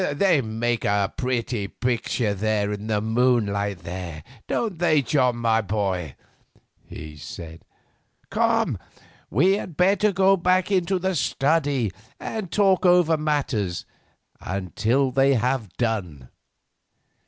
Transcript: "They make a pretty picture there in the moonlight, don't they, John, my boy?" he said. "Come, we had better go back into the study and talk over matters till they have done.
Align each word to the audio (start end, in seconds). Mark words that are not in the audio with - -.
"They 0.15 0.41
make 0.41 0.83
a 0.83 1.13
pretty 1.15 1.67
picture 1.67 2.33
there 2.33 2.71
in 2.71 2.87
the 2.87 3.01
moonlight, 3.01 3.83
don't 4.47 4.79
they, 4.79 5.03
John, 5.03 5.35
my 5.35 5.61
boy?" 5.61 6.15
he 6.87 7.15
said. 7.17 7.61
"Come, 8.31 8.79
we 9.29 9.57
had 9.57 9.77
better 9.77 10.11
go 10.11 10.35
back 10.37 10.71
into 10.71 10.97
the 10.97 11.13
study 11.13 11.91
and 12.19 12.49
talk 12.51 12.83
over 12.83 13.15
matters 13.15 13.85
till 14.75 15.11
they 15.11 15.35
have 15.35 15.69
done. 15.77 16.29